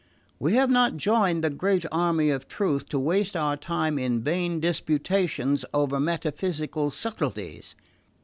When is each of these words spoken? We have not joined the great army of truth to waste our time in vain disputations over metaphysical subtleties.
We 0.39 0.55
have 0.55 0.71
not 0.71 0.97
joined 0.97 1.43
the 1.43 1.51
great 1.51 1.85
army 1.91 2.31
of 2.31 2.47
truth 2.47 2.89
to 2.89 2.97
waste 2.97 3.35
our 3.35 3.55
time 3.55 3.99
in 3.99 4.23
vain 4.23 4.59
disputations 4.59 5.63
over 5.75 5.99
metaphysical 5.99 6.89
subtleties. 6.89 7.75